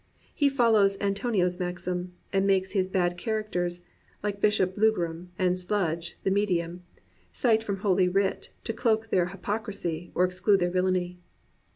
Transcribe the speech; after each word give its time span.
He 0.33 0.49
follows 0.49 0.97
Antonio's 0.99 1.59
maxim, 1.59 2.13
and 2.33 2.47
makes 2.47 2.71
his 2.71 2.87
bad 2.87 3.19
characters, 3.19 3.81
Uke 4.25 4.41
Bishop 4.41 4.73
Blougram 4.73 5.27
and 5.37 5.59
Sludge 5.59 6.17
the 6.23 6.31
Medium, 6.31 6.81
cite 7.31 7.63
from 7.63 7.77
Holy 7.81 8.07
Writ 8.09 8.49
to 8.63 8.73
cloak 8.73 9.11
their 9.11 9.25
hy 9.27 9.37
pocrisy 9.37 10.09
or 10.15 10.23
excuse 10.25 10.57
their 10.57 10.71
villainy. 10.71 11.19